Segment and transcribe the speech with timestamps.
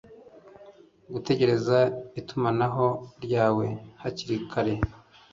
[1.11, 1.77] Gutegereza
[2.19, 2.85] itumanaho
[3.23, 3.65] ryawe
[4.01, 4.73] hakiri kare